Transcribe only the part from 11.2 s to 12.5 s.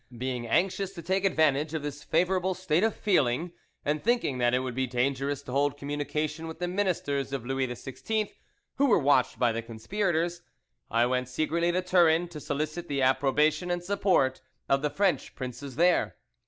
secretly to Turin to